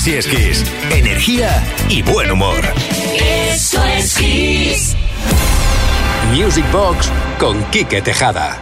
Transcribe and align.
Así 0.00 0.14
es 0.14 0.26
Kiss. 0.26 0.64
Energía 0.90 1.62
y 1.90 2.00
buen 2.00 2.30
humor. 2.30 2.62
Eso 3.18 3.84
es 3.84 4.14
Kiss. 4.16 4.96
Music 6.32 6.64
Box 6.72 7.10
con 7.38 7.62
Quique 7.64 8.00
Tejada. 8.00 8.58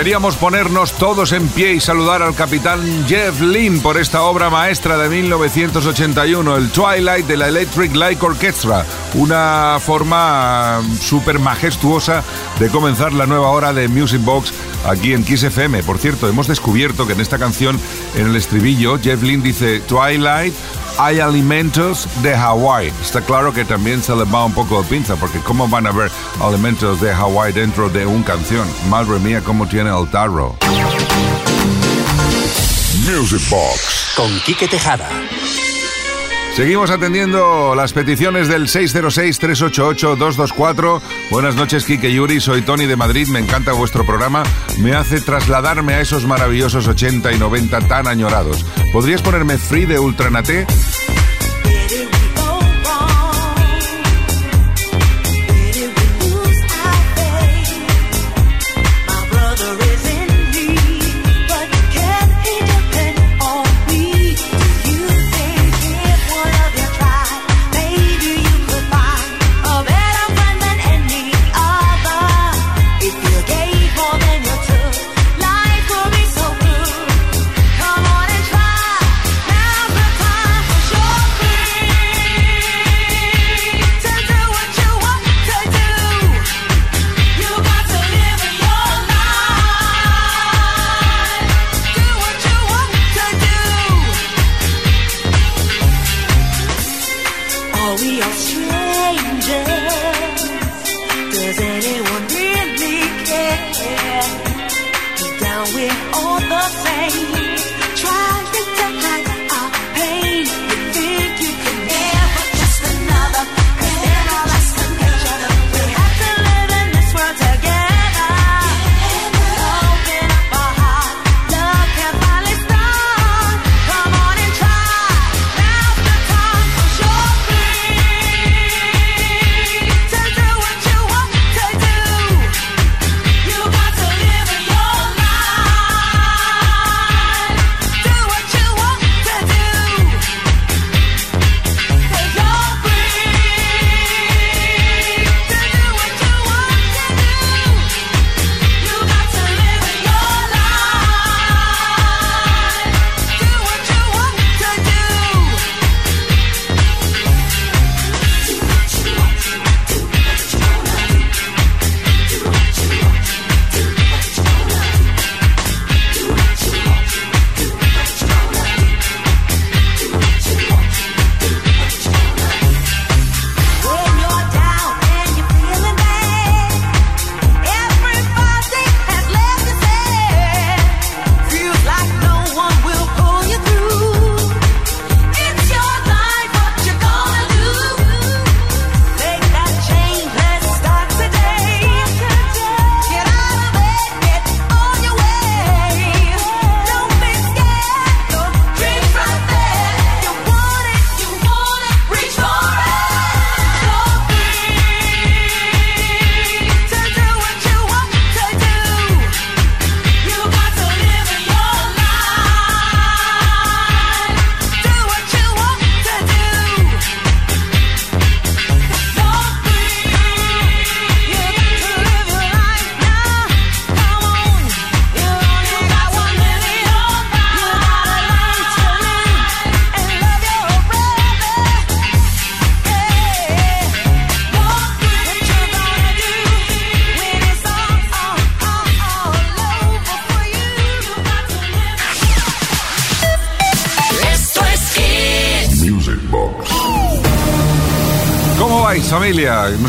Deberíamos 0.00 0.36
ponernos 0.36 0.94
todos 0.94 1.32
en 1.32 1.46
pie 1.48 1.74
y 1.74 1.80
saludar 1.80 2.22
al 2.22 2.34
capitán 2.34 3.04
Jeff 3.06 3.38
Lynne 3.42 3.80
por 3.80 3.98
esta 3.98 4.22
obra 4.22 4.48
maestra 4.48 4.96
de 4.96 5.10
1981, 5.10 6.56
el 6.56 6.70
Twilight 6.70 7.26
de 7.26 7.36
la 7.36 7.48
Electric 7.48 7.94
Light 7.94 8.22
Orchestra, 8.22 8.86
una 9.12 9.76
forma 9.78 10.80
súper 10.98 11.38
majestuosa 11.38 12.24
de 12.58 12.70
comenzar 12.70 13.12
la 13.12 13.26
nueva 13.26 13.50
hora 13.50 13.74
de 13.74 13.88
Music 13.88 14.24
Box 14.24 14.54
aquí 14.86 15.12
en 15.12 15.22
Kiss 15.22 15.42
FM. 15.42 15.82
Por 15.82 15.98
cierto, 15.98 16.30
hemos 16.30 16.46
descubierto 16.46 17.06
que 17.06 17.12
en 17.12 17.20
esta 17.20 17.38
canción, 17.38 17.78
en 18.16 18.28
el 18.28 18.36
estribillo, 18.36 18.98
Jeff 18.98 19.22
Lynne 19.22 19.44
dice 19.44 19.80
Twilight, 19.80 20.54
hay 21.00 21.18
alimentos 21.18 22.06
de 22.22 22.36
Hawái. 22.36 22.92
Está 23.00 23.22
claro 23.22 23.54
que 23.54 23.64
también 23.64 24.02
se 24.02 24.14
les 24.14 24.26
va 24.32 24.44
un 24.44 24.52
poco 24.52 24.82
de 24.82 24.88
pinza, 24.88 25.16
porque 25.16 25.38
¿cómo 25.38 25.66
van 25.66 25.86
a 25.86 25.90
haber 25.90 26.10
alimentos 26.40 27.00
de 27.00 27.14
Hawái 27.14 27.54
dentro 27.54 27.88
de 27.88 28.04
una 28.04 28.24
canción? 28.24 28.68
Madre 28.90 29.18
mía, 29.18 29.40
cómo 29.42 29.66
tiene 29.66 29.90
el 29.90 30.10
tarro. 30.10 30.56
Music 33.06 33.48
Box 33.48 34.12
con 34.14 34.40
Quique 34.40 34.68
Tejada. 34.68 35.08
Seguimos 36.54 36.90
atendiendo 36.90 37.74
las 37.74 37.92
peticiones 37.92 38.48
del 38.48 38.66
606-388-224. 38.66 41.00
Buenas 41.30 41.54
noches, 41.54 41.84
Kike 41.84 42.12
Yuri. 42.12 42.40
Soy 42.40 42.62
Tony 42.62 42.86
de 42.86 42.96
Madrid. 42.96 43.28
Me 43.28 43.38
encanta 43.38 43.72
vuestro 43.72 44.04
programa. 44.04 44.42
Me 44.78 44.94
hace 44.94 45.20
trasladarme 45.20 45.94
a 45.94 46.00
esos 46.00 46.26
maravillosos 46.26 46.88
80 46.88 47.32
y 47.32 47.38
90 47.38 47.78
tan 47.88 48.08
añorados. 48.08 48.66
¿Podrías 48.92 49.22
ponerme 49.22 49.58
Free 49.58 49.86
de 49.86 50.00
Ultranate? 50.00 50.66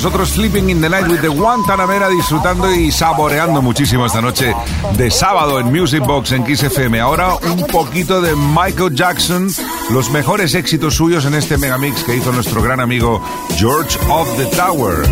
Nosotros 0.04 0.32
Sleeping 0.32 0.72
in 0.72 0.82
the 0.82 0.90
Night 0.90 1.08
with 1.08 1.22
the 1.22 1.28
Guantanamera 1.28 2.10
disfrutando 2.10 2.74
y 2.74 2.92
saboreando 2.92 3.62
muchísimo 3.62 4.08
esta 4.08 4.20
noche 4.20 4.52
de 4.98 5.12
sábado 5.12 5.60
en 5.60 5.68
Music 5.68 6.04
Box 6.04 6.32
en 6.32 6.44
Kiss. 6.44 6.66
Ahora 7.00 7.36
un 7.36 7.68
poquito 7.68 8.20
de 8.20 8.36
Michael 8.36 8.96
Jackson, 8.96 9.48
los 9.92 10.10
mejores 10.10 10.56
éxitos 10.56 10.96
suyos 10.96 11.26
en 11.26 11.36
este 11.36 11.60
megamix 11.60 12.04
que 12.04 12.16
hizo 12.16 12.32
nuestro 12.32 12.64
gran 12.64 12.80
amigo 12.80 13.22
George 13.58 14.00
of 14.10 14.28
the 14.38 14.48
Tower. 14.56 15.04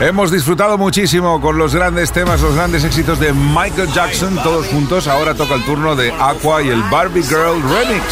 Hemos 0.00 0.30
disfrutado 0.30 0.78
muchísimo 0.78 1.42
con 1.42 1.58
los 1.58 1.74
grandes 1.74 2.10
temas, 2.10 2.40
los 2.40 2.54
grandes 2.54 2.84
éxitos 2.84 3.20
de 3.20 3.34
Michael 3.34 3.92
Jackson, 3.92 4.34
todos 4.42 4.66
juntos. 4.68 5.06
Ahora 5.06 5.34
toca 5.34 5.54
el 5.54 5.64
turno 5.66 5.94
de 5.94 6.10
Aqua 6.18 6.62
y 6.62 6.70
el 6.70 6.82
Barbie 6.84 7.22
Girl 7.22 7.60
Remix. 7.62 8.02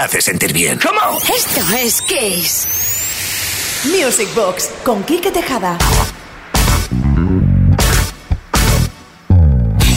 Hace 0.00 0.22
sentir 0.22 0.52
bien. 0.52 0.78
Esto 1.36 1.60
es 1.76 2.00
Kiss. 2.02 2.66
Music 3.84 4.32
Box 4.34 4.70
con 4.82 5.02
Kike 5.04 5.30
Tejada. 5.30 5.76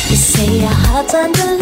You 0.10 0.15
say 0.17 0.60
your 0.60 0.69
heart's 0.69 1.13
under 1.13 1.57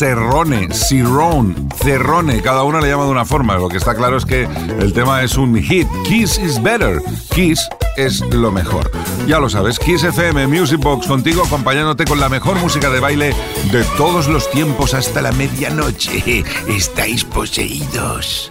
Cerrone, 0.00 0.68
Cirone, 0.72 1.54
Cerrone, 1.76 2.40
cada 2.40 2.62
una 2.62 2.80
le 2.80 2.88
llama 2.88 3.04
de 3.04 3.10
una 3.10 3.26
forma. 3.26 3.58
Lo 3.58 3.68
que 3.68 3.76
está 3.76 3.94
claro 3.94 4.16
es 4.16 4.24
que 4.24 4.44
el 4.78 4.94
tema 4.94 5.22
es 5.22 5.36
un 5.36 5.54
hit. 5.62 5.86
Kiss 6.04 6.38
is 6.38 6.62
better. 6.62 7.02
Kiss 7.34 7.68
es 7.98 8.22
lo 8.32 8.50
mejor. 8.50 8.90
Ya 9.26 9.38
lo 9.38 9.50
sabes, 9.50 9.78
Kiss 9.78 10.02
FM 10.02 10.46
Music 10.46 10.80
Box 10.80 11.06
contigo 11.06 11.42
acompañándote 11.44 12.06
con 12.06 12.18
la 12.18 12.30
mejor 12.30 12.56
música 12.60 12.88
de 12.88 12.98
baile 12.98 13.34
de 13.70 13.84
todos 13.98 14.26
los 14.26 14.50
tiempos 14.50 14.94
hasta 14.94 15.20
la 15.20 15.32
medianoche. 15.32 16.44
Estáis 16.66 17.22
poseídos. 17.22 18.50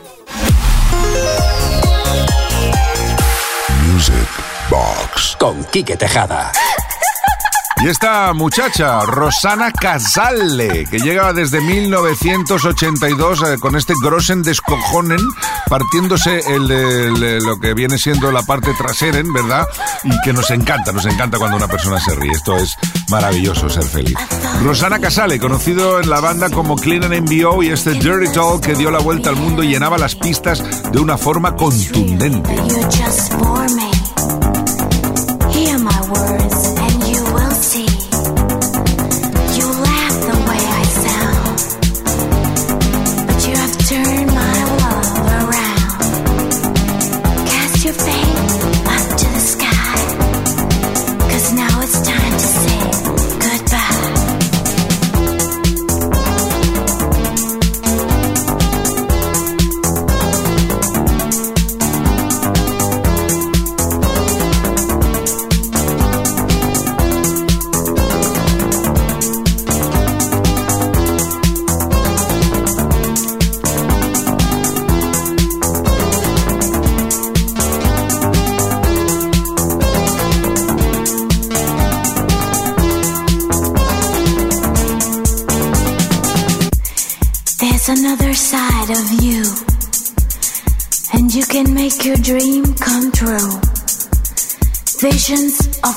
Music 3.91 4.13
Box 4.69 5.35
con 5.39 5.63
Quique 5.71 5.97
Tejada. 5.97 6.51
Y 7.81 7.87
esta 7.87 8.33
muchacha, 8.33 8.99
Rosana 9.05 9.71
Casale, 9.71 10.85
que 10.91 10.99
llega 10.99 11.31
desde 11.31 11.61
1982 11.61 13.41
eh, 13.41 13.57
con 13.57 13.77
este 13.77 13.93
Grossen 14.03 14.43
Descojonen, 14.43 15.21
partiéndose 15.69 16.41
el 16.53 17.39
lo 17.39 17.57
que 17.57 17.73
viene 17.73 17.97
siendo 17.97 18.33
la 18.33 18.43
parte 18.43 18.73
trasera, 18.77 19.21
¿verdad? 19.33 19.65
Y 20.03 20.11
que 20.25 20.33
nos 20.33 20.51
encanta, 20.51 20.91
nos 20.91 21.05
encanta 21.05 21.37
cuando 21.37 21.55
una 21.55 21.69
persona 21.69 22.01
se 22.01 22.15
ríe. 22.15 22.33
Esto 22.33 22.57
es 22.57 22.75
maravilloso, 23.09 23.69
ser 23.69 23.83
feliz. 23.83 24.17
Rosana 24.61 24.99
Casale, 24.99 25.39
conocido 25.39 26.01
en 26.01 26.09
la 26.09 26.19
banda 26.19 26.49
como 26.49 26.75
Clean 26.75 27.03
and 27.03 27.29
MBO 27.29 27.63
y 27.63 27.69
este 27.69 27.91
Dirty 27.91 28.31
Talk 28.33 28.61
que 28.61 28.75
dio 28.75 28.91
la 28.91 28.99
vuelta 28.99 29.29
al 29.29 29.37
mundo 29.37 29.63
y 29.63 29.69
llenaba 29.69 29.97
las 29.97 30.15
pistas 30.15 30.61
de 30.91 30.99
una 30.99 31.17
forma 31.17 31.55
contundente. 31.55 32.55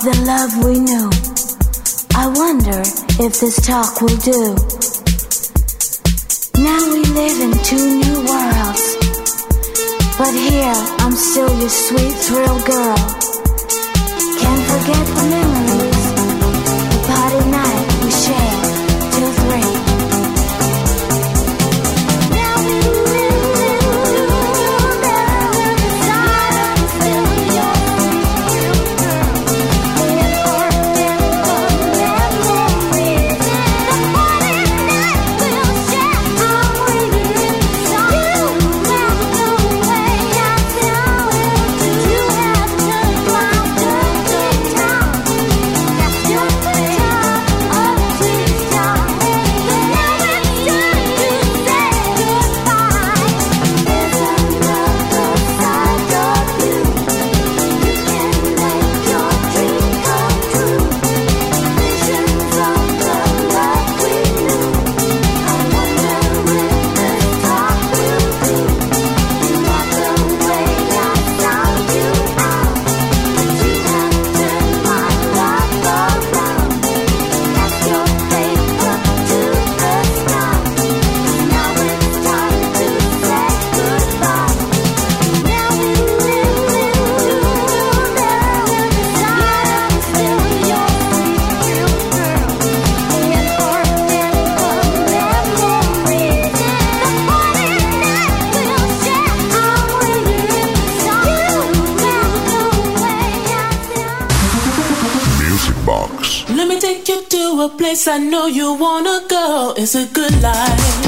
The 0.03 0.17
love 0.27 0.53
we 0.65 0.81
knew. 0.81 1.11
I 2.17 2.27
wonder 2.27 2.81
if 3.23 3.41
this 3.41 3.61
talk 3.67 4.01
will 4.01 4.17
do. 4.19 4.57
Now 6.63 6.83
we 6.93 7.05
live 7.13 7.39
in 7.47 7.53
two 7.63 7.87
new 8.03 8.19
worlds. 8.25 8.85
But 10.17 10.33
here, 10.33 10.75
I'm 11.05 11.13
still 11.13 11.53
your 11.61 11.69
sweet 11.69 12.15
thrill 12.25 12.59
girl. 12.65 12.97
Can't 14.41 14.65
forget 14.73 15.05
the 15.17 15.25
memories, 15.31 15.92
I 108.09 108.19
know 108.19 108.47
you 108.47 108.75
wanna 108.75 109.21
go. 109.29 109.75
It's 109.77 109.95
a 109.95 110.07
good 110.07 110.43
life. 110.43 111.02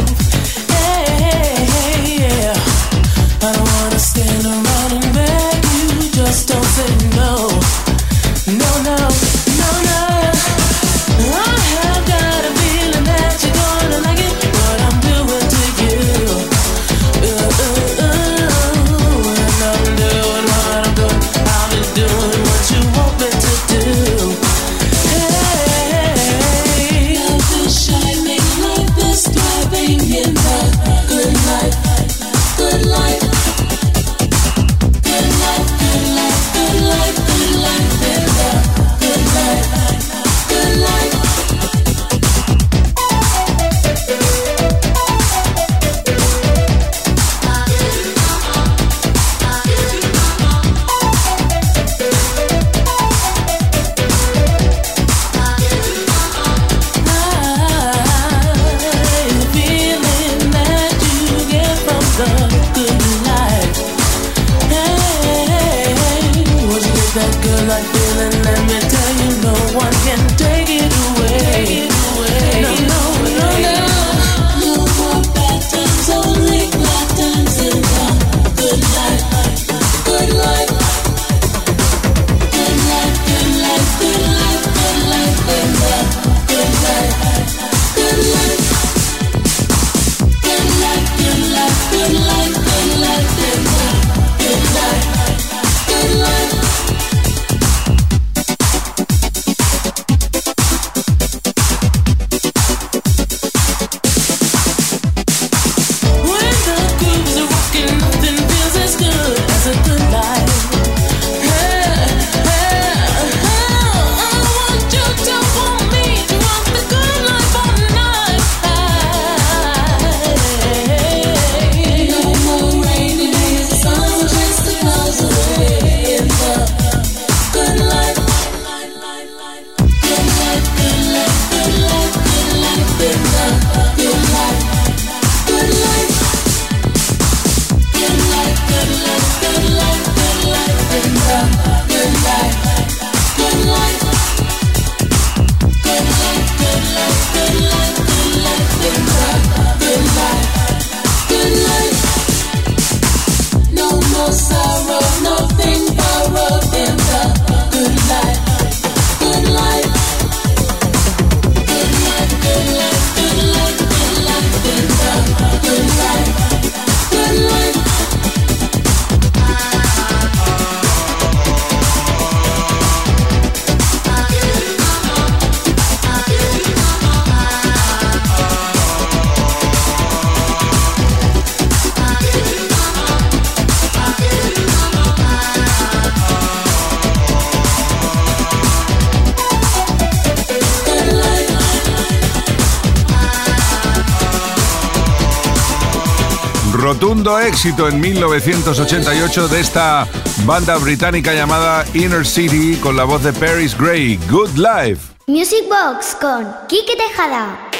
Rotundo 197.24 197.40
éxito 197.40 197.88
en 197.88 198.00
1988 198.00 199.48
de 199.48 199.60
esta 199.60 200.06
banda 200.44 200.76
británica 200.76 201.32
llamada 201.32 201.84
Inner 201.94 202.26
City 202.26 202.76
con 202.82 202.96
la 202.96 203.04
voz 203.04 203.22
de 203.22 203.32
Paris 203.32 203.74
Gray, 203.78 204.18
Good 204.30 204.58
Life. 204.58 205.14
Music 205.26 205.64
Box 205.66 206.16
con 206.20 206.46
Kike 206.68 206.96
Tejada. 206.96 207.70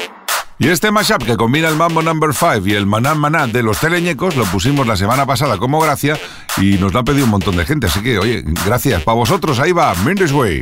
Y 0.57 0.69
este 0.69 0.89
mashup 0.89 1.23
que 1.23 1.37
combina 1.37 1.67
el 1.67 1.75
Mambo 1.75 2.01
Number 2.01 2.33
5 2.33 2.65
y 2.65 2.73
el 2.73 2.87
Maná 2.87 3.13
Maná 3.13 3.45
de 3.45 3.61
los 3.61 3.77
teleñecos 3.79 4.35
lo 4.35 4.45
pusimos 4.45 4.87
la 4.87 4.95
semana 4.95 5.27
pasada 5.27 5.57
como 5.57 5.79
gracia 5.79 6.17
y 6.57 6.77
nos 6.79 6.93
lo 6.93 6.99
ha 6.99 7.03
pedido 7.03 7.25
un 7.25 7.31
montón 7.31 7.55
de 7.55 7.65
gente. 7.65 7.85
Así 7.85 8.01
que, 8.01 8.17
oye, 8.17 8.43
gracias. 8.65 9.03
Para 9.03 9.15
vosotros, 9.15 9.59
ahí 9.59 9.73
va, 9.73 9.93
Mindy's 10.03 10.31
Way. 10.31 10.61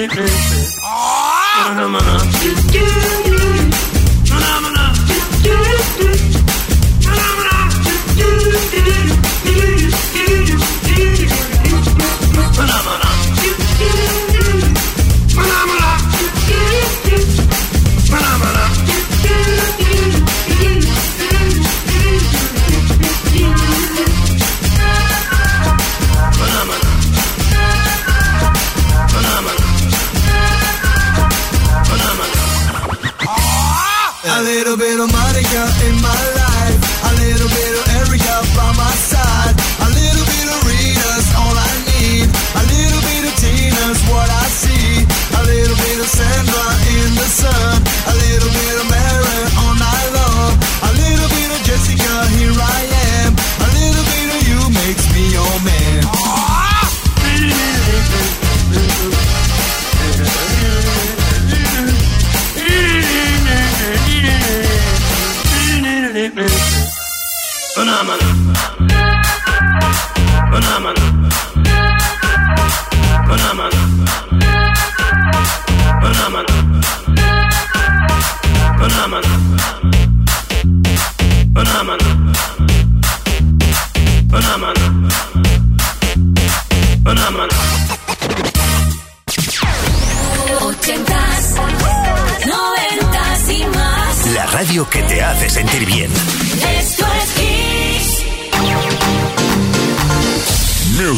Mm-mm. 0.00 0.49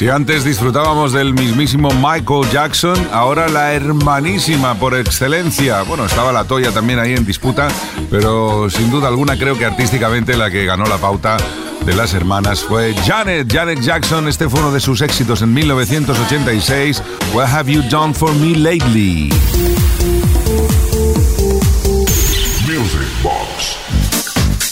Si 0.00 0.08
antes 0.08 0.44
disfrutábamos 0.44 1.12
del 1.12 1.34
mismísimo 1.34 1.90
Michael 1.90 2.50
Jackson, 2.50 2.96
ahora 3.12 3.50
la 3.50 3.74
hermanísima 3.74 4.74
por 4.76 4.94
excelencia. 4.94 5.82
Bueno, 5.82 6.06
estaba 6.06 6.32
la 6.32 6.44
Toya 6.44 6.72
también 6.72 6.98
ahí 6.98 7.12
en 7.12 7.26
disputa, 7.26 7.68
pero 8.10 8.70
sin 8.70 8.90
duda 8.90 9.08
alguna 9.08 9.36
creo 9.36 9.58
que 9.58 9.66
artísticamente 9.66 10.38
la 10.38 10.50
que 10.50 10.64
ganó 10.64 10.86
la 10.86 10.96
pauta 10.96 11.36
de 11.84 11.94
las 11.94 12.14
hermanas 12.14 12.64
fue 12.64 12.94
Janet. 13.04 13.52
Janet 13.52 13.80
Jackson, 13.80 14.26
este 14.26 14.48
fue 14.48 14.60
uno 14.60 14.72
de 14.72 14.80
sus 14.80 15.02
éxitos 15.02 15.42
en 15.42 15.52
1986. 15.52 17.02
What 17.34 17.48
have 17.48 17.70
you 17.70 17.82
done 17.90 18.14
for 18.14 18.34
me 18.36 18.56
lately? 18.56 19.28
Music 22.66 23.06
Box. 23.22 23.76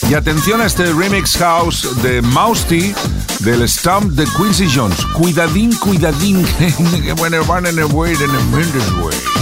Y 0.08 0.14
atención 0.14 0.62
a 0.62 0.64
este 0.64 0.90
remix 0.90 1.36
house 1.36 1.86
de 2.02 2.22
Mousty 2.22 2.94
del 3.40 3.68
Stump 3.68 4.12
de 4.12 4.24
Quincy 4.24 4.68
Jones. 4.74 5.04
Cuidadín, 5.14 5.74
cuidadín, 5.76 6.46
bueno, 7.16 7.44
van 7.44 7.66
en 7.66 7.78
el 7.78 7.86
way, 7.86 8.14
en 8.14 8.30
el 8.30 9.02
way. 9.02 9.37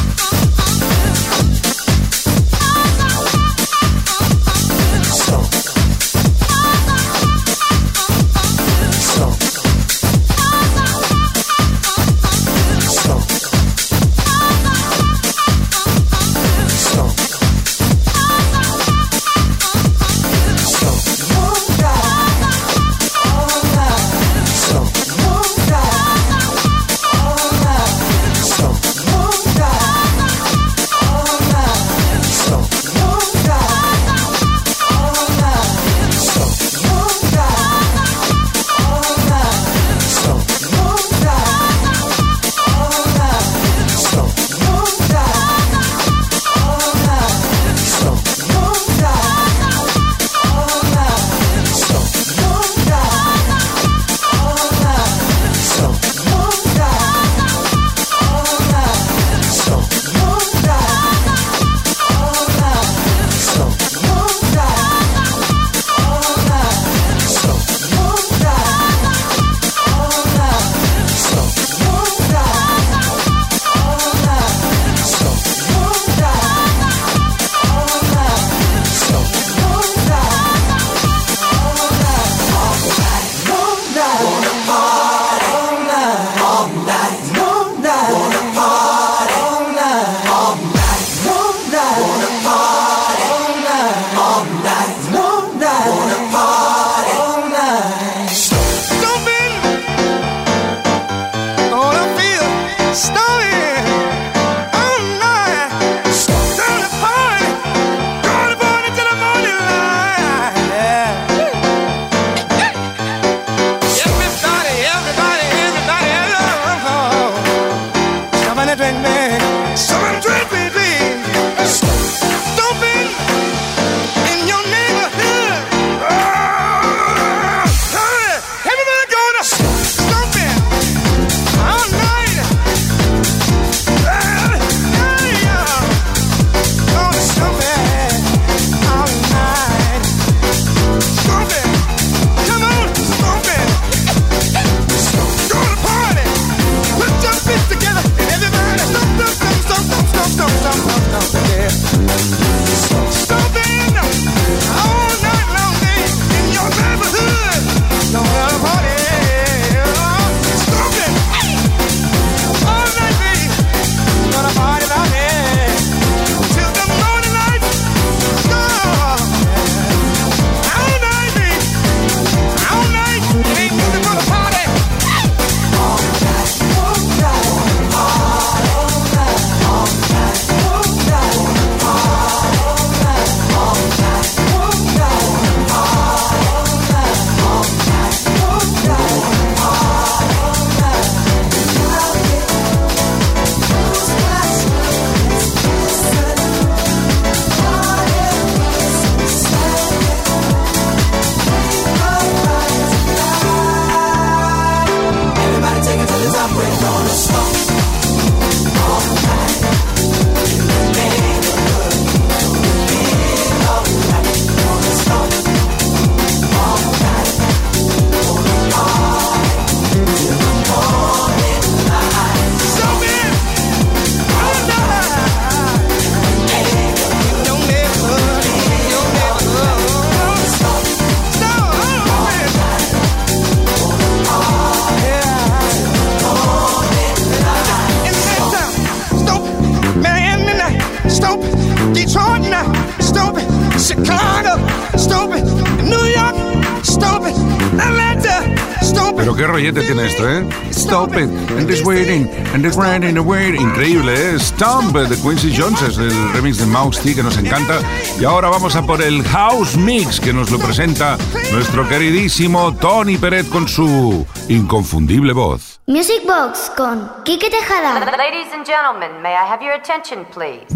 It, 251.17 251.31
and 251.31 251.67
this 251.67 251.83
waiting, 251.83 252.29
and 252.53 252.63
this 252.63 252.77
and 252.77 253.19
waiting. 253.27 253.63
Increíble, 253.63 254.13
¿eh? 254.13 254.39
Stomp 254.39 254.95
de 254.95 255.17
Quincy 255.17 255.51
Jones, 255.51 255.81
es 255.81 255.97
el 255.97 256.11
remix 256.35 256.59
de 256.59 256.67
Mouse 256.67 257.01
T 257.01 257.15
que 257.15 257.23
nos 257.23 257.39
encanta. 257.39 257.81
Y 258.21 258.25
ahora 258.27 258.51
vamos 258.51 258.77
a 258.77 258.83
por 258.83 259.01
el 259.01 259.25
House 259.25 259.79
Mix 259.79 260.21
que 260.21 260.35
nos 260.35 260.51
lo 260.51 260.59
presenta 260.59 261.17
nuestro 261.53 261.89
queridísimo 261.89 262.75
Tony 262.75 263.17
Peret 263.17 263.49
con 263.49 263.67
su 263.67 264.27
inconfundible 264.49 265.33
voz. 265.33 265.81
Music 265.87 266.23
Box 266.27 266.71
con 266.77 267.11
Kike 267.25 267.49
Tejada. 267.49 268.01
Ladies 268.19 268.53
and 268.53 268.67
gentlemen, 268.67 269.23
may 269.23 269.33
I 269.33 269.47
have 269.47 269.63
your 269.65 269.75
attention, 269.75 270.27
please? 270.27 270.67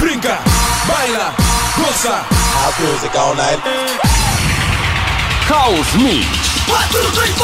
Brinca, 0.00 0.38
baila, 0.88 1.32
goza. 1.76 2.24
House 2.24 2.80
music 2.80 3.14
all 3.16 3.36
night. 3.36 4.33
House 5.46 5.94
Mix. 5.96 6.24
One, 6.68 6.88
two, 6.90 7.04
three, 7.12 7.34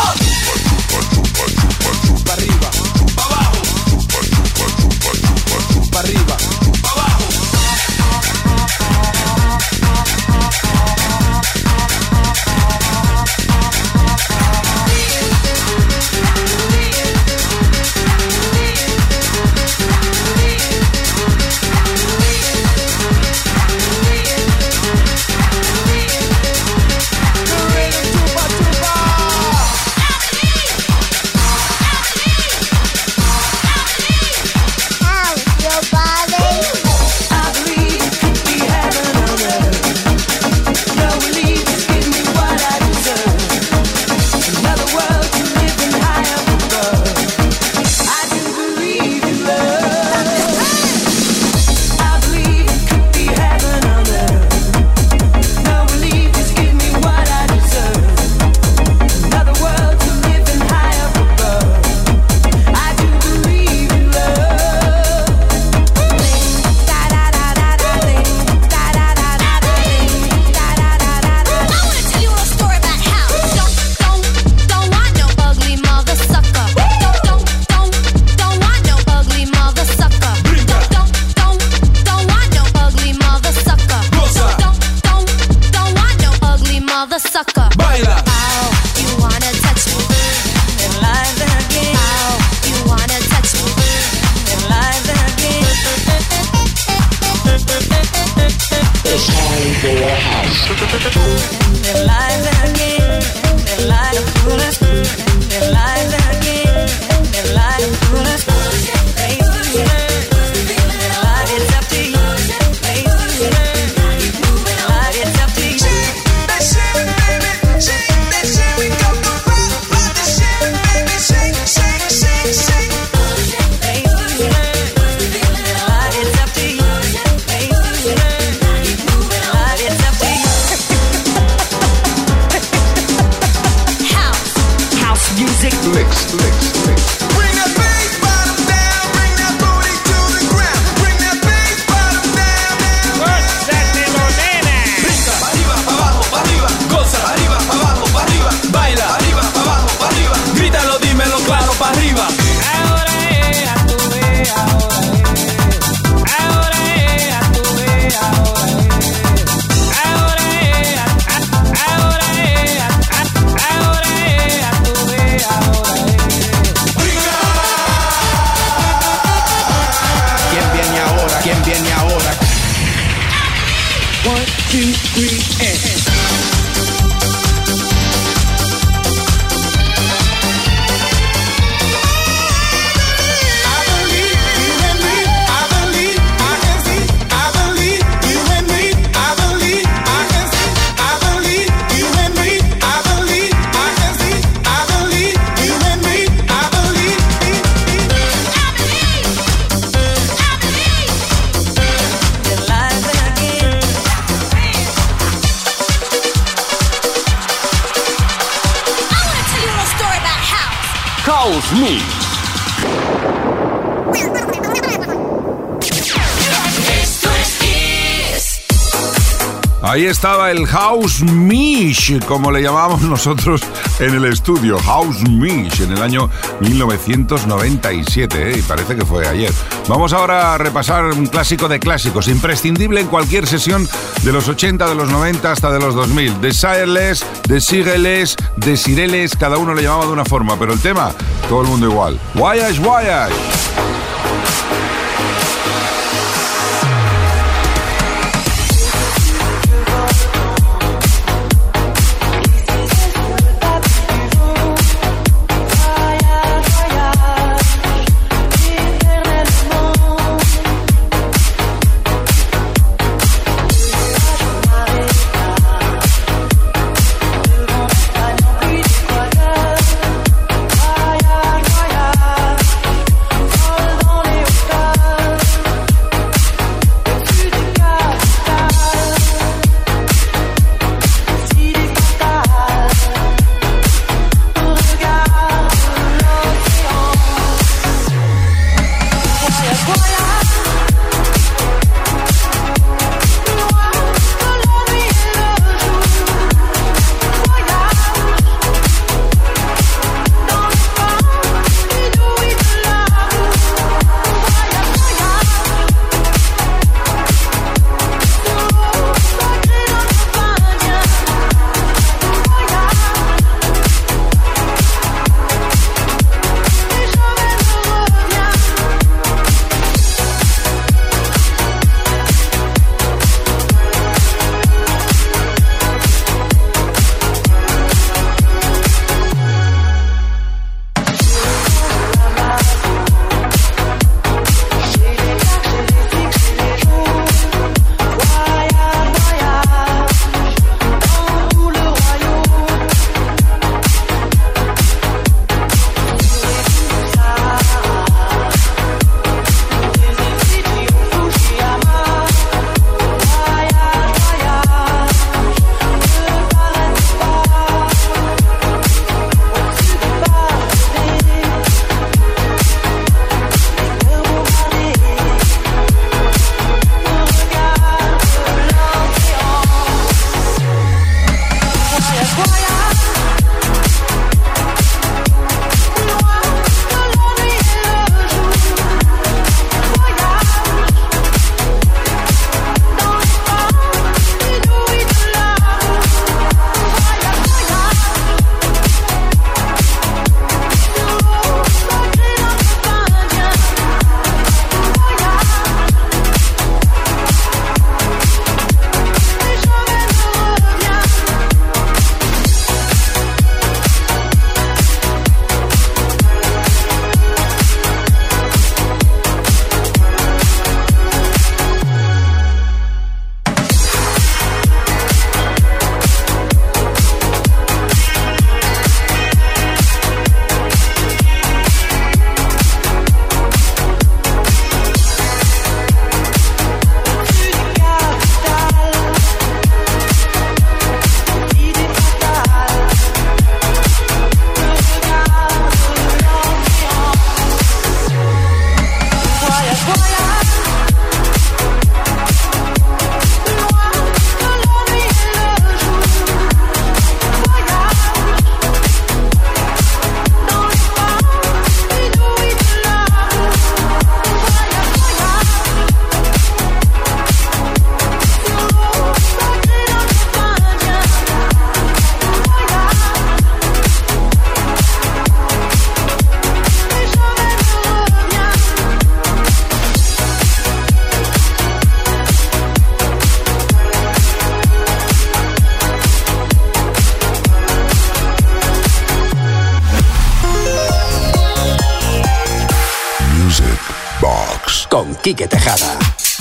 Ahí 219.91 220.07
estaba 220.07 220.53
el 220.53 220.69
House 220.69 221.21
Mish, 221.25 222.25
como 222.25 222.53
le 222.53 222.63
llamábamos 222.63 223.03
nosotros 223.11 223.61
en 223.99 224.15
el 224.15 224.25
estudio. 224.27 224.79
House 224.79 225.29
Mish, 225.29 225.81
en 225.81 225.91
el 225.91 226.01
año 226.01 226.31
1997, 226.61 228.53
¿eh? 228.53 228.59
y 228.61 228.63
parece 228.63 228.95
que 228.95 229.05
fue 229.05 229.27
ayer. 229.27 229.53
Vamos 229.89 230.13
ahora 230.13 230.55
a 230.55 230.59
repasar 230.59 231.07
un 231.07 231.27
clásico 231.27 231.67
de 231.67 231.81
clásicos, 231.81 232.29
imprescindible 232.29 233.01
en 233.01 233.09
cualquier 233.09 233.49
sesión 233.49 233.89
de 234.23 234.31
los 234.31 234.47
80, 234.47 234.89
de 234.89 234.95
los 234.95 235.11
90 235.11 235.51
hasta 235.51 235.73
de 235.73 235.81
los 235.81 235.97
2000. 235.97 236.41
Desireless, 236.41 237.27
Desireless, 237.49 238.37
Desireles, 238.59 239.35
cada 239.35 239.59
uno 239.59 239.75
le 239.75 239.83
llamaba 239.83 240.07
de 240.07 240.13
una 240.13 240.25
forma, 240.25 240.57
pero 240.57 240.73
el 240.73 240.79
tema, 240.79 241.13
todo 241.49 241.63
el 241.63 241.67
mundo 241.67 241.87
igual. 241.87 242.17
Voyage, 242.35 242.79
voyage, 242.79 243.35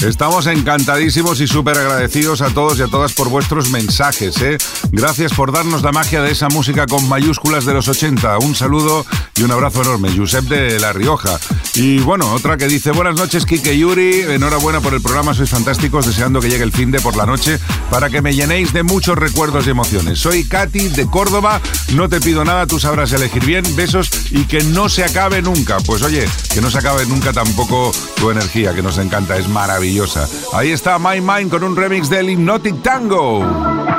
Estamos 0.10 0.48
encantadísimos 0.48 1.40
y 1.40 1.48
súper 1.48 1.78
agradecidos 1.78 2.42
a 2.42 2.50
todos 2.50 2.80
y 2.80 2.82
a 2.82 2.88
todas 2.88 3.14
por 3.14 3.30
vuestros 3.30 3.70
mensajes. 3.70 4.42
¿eh? 4.42 4.58
Gracias 4.92 5.34
por 5.34 5.52
darnos 5.52 5.84
la 5.84 5.92
magia 5.92 6.24
de 6.24 6.32
esa 6.32 6.50
música 6.50 6.88
con 6.88 7.08
mayúsculas 7.08 7.64
de 7.64 7.76
los 7.76 7.88
80. 7.88 8.40
Un 8.40 8.56
saludo 8.56 9.06
y 9.36 9.44
un 9.44 9.52
abrazo 9.52 9.84
enorme. 9.84 10.10
Josep 10.18 10.46
de 10.46 10.80
La 10.80 10.94
Rioja. 10.94 11.40
Y 11.76 12.00
bueno, 12.00 12.34
otra 12.34 12.58
que 12.58 12.68
dice, 12.68 12.90
buenas 12.90 13.16
noches 13.16 13.46
Kike 13.46 13.78
Yuri, 13.78 14.22
enhorabuena 14.22 14.82
por 14.82 14.96
el 14.96 15.02
programa, 15.02 15.36
sois 15.36 15.52
fantásticos, 15.52 16.08
deseando 16.08 16.42
que 16.42 16.50
llegue 16.50 16.64
el 16.64 16.72
fin 16.72 16.90
de 16.90 17.00
por 17.00 17.16
la 17.16 17.28
noche 17.28 17.60
para 17.92 18.10
que 18.10 18.24
me 18.24 18.34
llenéis 18.34 18.74
de 18.74 18.82
muchos 18.82 19.16
recuerdos 19.16 19.68
y 19.68 19.70
emociones. 19.70 20.18
Soy 20.18 20.44
Katy 20.44 20.90
de 20.90 21.06
Córdoba, 21.06 21.62
no 21.94 22.10
te 22.10 22.20
pido 22.20 22.44
nada, 22.44 22.66
tú 22.66 22.80
sabrás 22.80 23.14
elegir 23.14 23.46
bien, 23.46 23.64
besos 23.76 24.10
y 24.32 24.46
que 24.46 24.64
no 24.64 24.90
se 24.90 25.04
acabe 25.04 25.42
nunca. 25.42 25.78
Pues 25.86 26.02
oye, 26.02 26.26
que 26.54 26.62
no 26.62 26.70
se 26.70 26.80
acabe 26.80 27.06
nunca 27.06 27.34
tampoco 27.34 27.92
tu 28.16 28.32
energía, 28.32 28.74
que 28.74 28.82
nos 28.82 28.98
encanta, 28.98 29.38
es 29.38 29.48
maravilloso. 29.48 30.28
Ahí 30.54 30.72
está 30.72 31.00
My 31.00 31.22
Mind 31.22 31.50
con 31.50 31.64
un 31.64 31.76
remix 31.76 32.10
del 32.10 32.30
Hypnotic 32.30 32.82
Tango. 32.82 33.99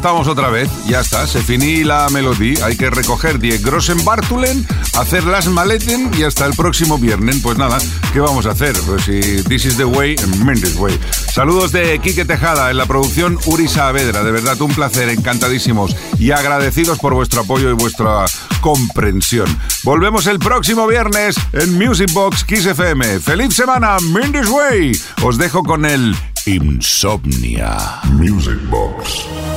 Estamos 0.00 0.28
otra 0.28 0.48
vez, 0.48 0.70
ya 0.86 1.00
está, 1.00 1.26
se 1.26 1.42
finí 1.42 1.84
la 1.84 2.08
melodía, 2.08 2.64
hay 2.64 2.74
que 2.74 2.88
recoger 2.88 3.38
10 3.38 3.62
Grossen 3.62 4.02
Bartulen, 4.02 4.66
hacer 4.98 5.24
las 5.24 5.46
maleten 5.48 6.10
y 6.18 6.22
hasta 6.22 6.46
el 6.46 6.54
próximo 6.54 6.96
viernes. 6.96 7.40
Pues 7.42 7.58
nada, 7.58 7.76
¿qué 8.10 8.18
vamos 8.18 8.46
a 8.46 8.52
hacer? 8.52 8.74
Pues 8.86 9.02
si 9.02 9.20
this 9.42 9.66
is 9.66 9.76
the 9.76 9.84
way, 9.84 10.16
mean 10.42 10.58
this 10.58 10.76
way. 10.76 10.98
Saludos 11.34 11.72
de 11.72 11.98
Quique 11.98 12.24
Tejada 12.24 12.70
en 12.70 12.78
la 12.78 12.86
producción 12.86 13.38
Uri 13.44 13.68
Saavedra, 13.68 14.24
de 14.24 14.32
verdad 14.32 14.58
un 14.62 14.72
placer, 14.72 15.10
encantadísimos 15.10 15.94
y 16.18 16.30
agradecidos 16.30 16.98
por 16.98 17.12
vuestro 17.12 17.42
apoyo 17.42 17.68
y 17.68 17.74
vuestra 17.74 18.24
comprensión. 18.62 19.54
Volvemos 19.84 20.26
el 20.28 20.38
próximo 20.38 20.86
viernes 20.86 21.36
en 21.52 21.76
Music 21.76 22.10
Box 22.14 22.44
Kiss 22.44 22.64
FM. 22.64 23.20
¡Feliz 23.20 23.54
semana! 23.54 23.98
Mean 24.14 24.32
this 24.32 24.48
way. 24.48 24.92
Os 25.22 25.36
dejo 25.36 25.62
con 25.62 25.84
el 25.84 26.16
Insomnia. 26.46 28.00
Music 28.14 28.58
Box. 28.70 29.49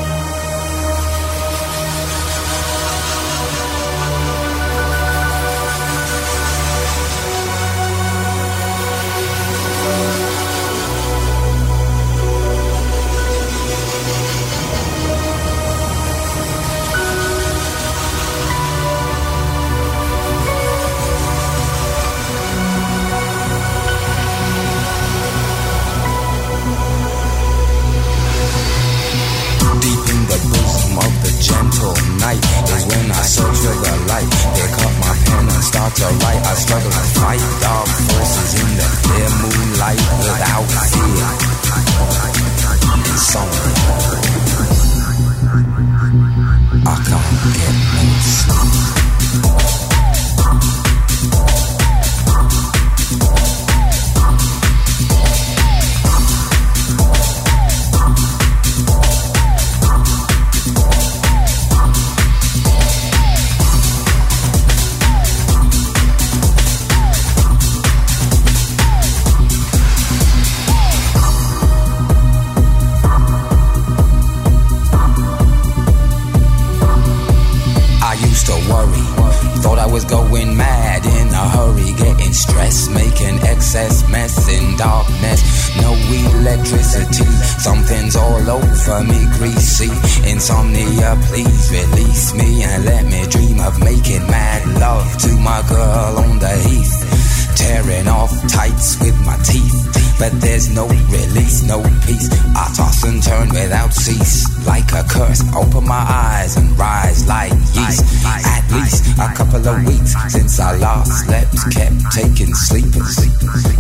Sleepers. 112.73 113.15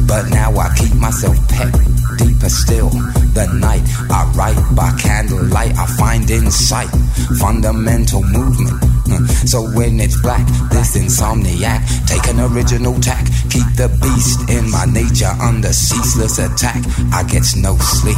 But 0.07 0.29
now 0.29 0.51
I 0.55 0.73
keep 0.77 0.93
myself 0.95 1.35
pet 1.49 1.73
deeper 2.17 2.49
still. 2.49 2.89
The 3.33 3.47
night 3.59 3.81
I 4.11 4.31
write 4.35 4.75
by 4.75 4.91
candlelight, 4.99 5.75
I 5.77 5.87
find 5.97 6.29
insight, 6.29 6.89
fundamental 7.39 8.21
movement. 8.21 8.77
Hmm. 9.09 9.25
So 9.47 9.61
when 9.75 9.99
it's 9.99 10.21
black, 10.21 10.45
this 10.69 10.95
insomniac, 10.97 11.81
take 12.07 12.27
an 12.29 12.39
original 12.39 12.99
tack, 13.01 13.25
keep 13.49 13.65
the 13.75 13.89
beast 14.01 14.49
in 14.49 14.69
my 14.69 14.85
nature 14.85 15.33
under 15.41 15.73
ceaseless 15.73 16.37
attack. 16.37 16.83
I 17.11 17.23
get 17.23 17.43
no 17.57 17.75
sleep. 17.77 18.17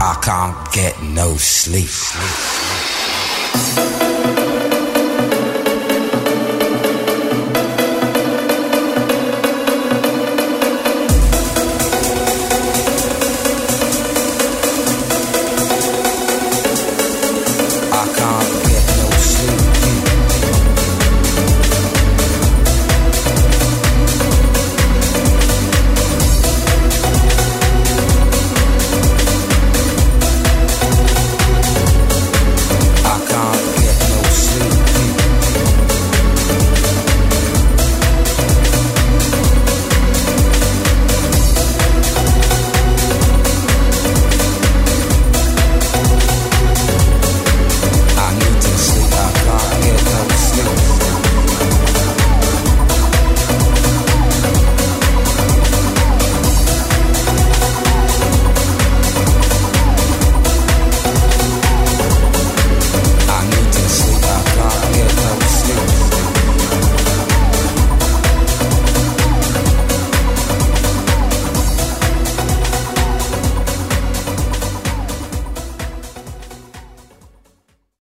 I 0.00 0.14
can't 0.22 0.72
get 0.72 1.02
no 1.02 1.36
sleep. 1.36 1.90